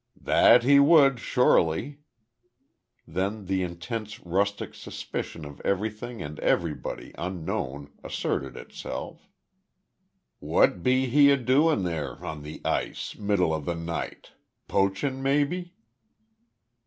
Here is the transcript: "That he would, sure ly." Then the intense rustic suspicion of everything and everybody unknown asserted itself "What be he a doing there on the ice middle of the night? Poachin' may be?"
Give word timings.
"That 0.19 0.63
he 0.63 0.79
would, 0.79 1.19
sure 1.19 1.61
ly." 1.61 1.97
Then 3.05 3.45
the 3.45 3.61
intense 3.61 4.19
rustic 4.21 4.73
suspicion 4.73 5.45
of 5.45 5.61
everything 5.61 6.23
and 6.23 6.39
everybody 6.39 7.13
unknown 7.19 7.91
asserted 8.03 8.57
itself 8.57 9.27
"What 10.39 10.81
be 10.81 11.05
he 11.05 11.29
a 11.29 11.37
doing 11.37 11.83
there 11.83 12.15
on 12.25 12.41
the 12.41 12.61
ice 12.65 13.15
middle 13.15 13.53
of 13.53 13.65
the 13.65 13.75
night? 13.75 14.31
Poachin' 14.67 15.21
may 15.21 15.43
be?" 15.43 15.75